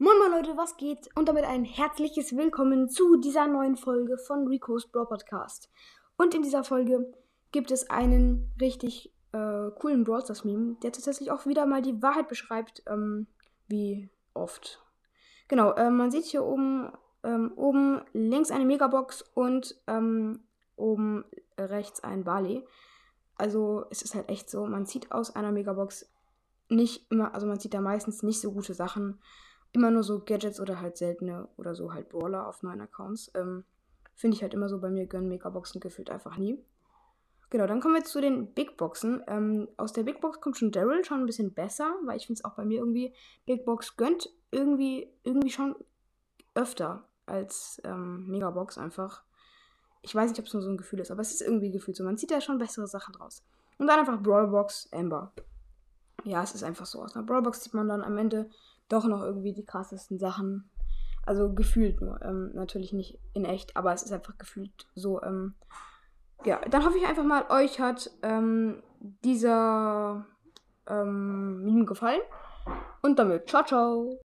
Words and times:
Moin 0.00 0.16
moin 0.20 0.30
Leute, 0.30 0.56
was 0.56 0.76
geht? 0.76 1.10
Und 1.16 1.28
damit 1.28 1.42
ein 1.44 1.64
herzliches 1.64 2.36
Willkommen 2.36 2.88
zu 2.88 3.16
dieser 3.16 3.48
neuen 3.48 3.76
Folge 3.76 4.16
von 4.16 4.46
Rico's 4.46 4.86
Bro 4.86 5.06
Podcast. 5.06 5.68
Und 6.16 6.36
in 6.36 6.42
dieser 6.42 6.62
Folge 6.62 7.12
gibt 7.50 7.72
es 7.72 7.90
einen 7.90 8.48
richtig 8.60 9.12
äh, 9.32 9.72
coolen 9.76 10.04
Brawl 10.04 10.22
Stars 10.22 10.44
Meme, 10.44 10.76
der 10.84 10.92
tatsächlich 10.92 11.32
auch 11.32 11.46
wieder 11.46 11.66
mal 11.66 11.82
die 11.82 12.00
Wahrheit 12.00 12.28
beschreibt, 12.28 12.84
ähm, 12.86 13.26
wie 13.66 14.08
oft. 14.34 14.80
Genau, 15.48 15.72
äh, 15.72 15.90
man 15.90 16.12
sieht 16.12 16.26
hier 16.26 16.44
oben, 16.44 16.92
ähm, 17.24 17.50
oben 17.56 18.00
links 18.12 18.52
eine 18.52 18.66
Megabox 18.66 19.24
und 19.34 19.74
ähm, 19.88 20.44
oben 20.76 21.24
rechts 21.58 22.04
ein 22.04 22.22
Barley. 22.22 22.64
Also 23.34 23.84
es 23.90 24.02
ist 24.02 24.14
halt 24.14 24.28
echt 24.28 24.48
so, 24.48 24.64
man 24.64 24.86
zieht 24.86 25.10
aus 25.10 25.34
einer 25.34 25.50
Megabox 25.50 26.08
nicht 26.68 27.10
immer, 27.10 27.34
also 27.34 27.48
man 27.48 27.58
zieht 27.58 27.74
da 27.74 27.80
meistens 27.80 28.22
nicht 28.22 28.40
so 28.40 28.52
gute 28.52 28.74
Sachen 28.74 29.18
immer 29.78 29.90
nur 29.92 30.02
so 30.02 30.18
Gadgets 30.18 30.60
oder 30.60 30.80
halt 30.80 30.96
seltene 30.96 31.48
oder 31.56 31.74
so 31.74 31.94
halt 31.94 32.08
Brawler 32.08 32.48
auf 32.48 32.62
neuen 32.62 32.80
Accounts. 32.80 33.30
Ähm, 33.34 33.64
Finde 34.14 34.36
ich 34.36 34.42
halt 34.42 34.52
immer 34.52 34.68
so 34.68 34.80
bei 34.80 34.90
mir 34.90 35.06
gönnen 35.06 35.28
Megaboxen 35.28 35.80
gefühlt 35.80 36.10
einfach 36.10 36.36
nie. 36.36 36.58
Genau, 37.50 37.66
dann 37.66 37.80
kommen 37.80 37.94
wir 37.94 38.04
zu 38.04 38.20
den 38.20 38.52
Big 38.52 38.76
Boxen. 38.76 39.22
Ähm, 39.28 39.68
aus 39.76 39.92
der 39.92 40.02
Big 40.02 40.20
Box 40.20 40.40
kommt 40.40 40.58
schon 40.58 40.72
Daryl 40.72 41.04
schon 41.04 41.20
ein 41.20 41.26
bisschen 41.26 41.54
besser, 41.54 41.94
weil 42.04 42.16
ich 42.16 42.26
finde 42.26 42.40
es 42.40 42.44
auch 42.44 42.54
bei 42.54 42.64
mir 42.64 42.80
irgendwie, 42.80 43.14
Big 43.46 43.64
Box 43.64 43.96
gönnt 43.96 44.28
irgendwie, 44.50 45.08
irgendwie 45.22 45.50
schon 45.50 45.76
öfter 46.54 47.04
als 47.26 47.80
ähm, 47.84 48.26
Megabox 48.26 48.76
einfach. 48.76 49.22
Ich 50.02 50.14
weiß 50.14 50.30
nicht, 50.30 50.40
ob 50.40 50.46
es 50.46 50.52
nur 50.52 50.62
so 50.62 50.70
ein 50.70 50.76
Gefühl 50.76 51.00
ist, 51.00 51.10
aber 51.10 51.22
es 51.22 51.30
ist 51.30 51.40
irgendwie 51.40 51.70
gefühlt 51.70 51.96
so. 51.96 52.04
Man 52.04 52.18
zieht 52.18 52.32
da 52.32 52.40
schon 52.40 52.58
bessere 52.58 52.88
Sachen 52.88 53.12
draus. 53.12 53.44
Und 53.78 53.86
dann 53.86 54.00
einfach 54.00 54.20
Brawlbox 54.20 54.88
Amber. 54.92 55.32
Ja, 56.24 56.42
es 56.42 56.54
ist 56.54 56.64
einfach 56.64 56.86
so. 56.86 57.02
Aus 57.02 57.14
einer 57.14 57.24
Brawlbox 57.24 57.60
zieht 57.60 57.74
man 57.74 57.88
dann 57.88 58.02
am 58.02 58.18
Ende 58.18 58.50
doch 58.88 59.04
noch 59.04 59.22
irgendwie 59.22 59.52
die 59.52 59.64
krassesten 59.64 60.18
Sachen. 60.18 60.70
Also 61.26 61.52
gefühlt 61.52 62.00
nur. 62.00 62.22
Ähm, 62.22 62.52
natürlich 62.54 62.92
nicht 62.92 63.18
in 63.34 63.44
echt, 63.44 63.76
aber 63.76 63.92
es 63.92 64.02
ist 64.02 64.12
einfach 64.12 64.38
gefühlt 64.38 64.86
so. 64.94 65.22
Ähm, 65.22 65.54
ja, 66.44 66.60
dann 66.70 66.84
hoffe 66.84 66.96
ich 66.96 67.06
einfach 67.06 67.24
mal, 67.24 67.44
euch 67.50 67.80
hat 67.80 68.10
ähm, 68.22 68.82
dieser 69.24 70.24
ähm, 70.86 71.64
Meme 71.64 71.84
gefallen. 71.84 72.22
Und 73.02 73.18
damit, 73.18 73.48
ciao, 73.48 73.64
ciao. 73.64 74.16